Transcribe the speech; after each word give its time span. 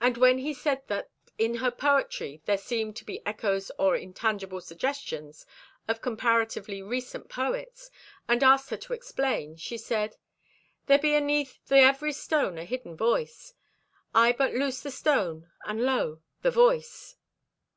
And 0.00 0.16
when 0.16 0.38
he 0.38 0.54
said 0.54 0.86
that 0.86 1.10
in 1.36 1.56
her 1.56 1.72
poetry 1.72 2.40
there 2.44 2.56
seemed 2.56 2.94
to 2.94 3.04
be 3.04 3.26
echoes 3.26 3.72
or 3.76 3.96
intangible 3.96 4.60
suggestions 4.60 5.46
of 5.88 6.00
comparatively 6.00 6.80
recent 6.80 7.28
poets, 7.28 7.90
and 8.28 8.44
asked 8.44 8.70
her 8.70 8.76
to 8.76 8.92
explain, 8.92 9.56
she 9.56 9.76
said: 9.76 10.14
"There 10.86 10.96
be 11.00 11.16
aneath 11.16 11.58
the 11.66 11.78
every 11.78 12.12
stone 12.12 12.56
a 12.56 12.64
hidden 12.64 12.96
voice. 12.96 13.52
I 14.14 14.30
but 14.30 14.54
loose 14.54 14.80
the 14.80 14.92
stone 14.92 15.50
and 15.66 15.82
lo, 15.82 16.22
the 16.42 16.52
voice!" 16.52 17.16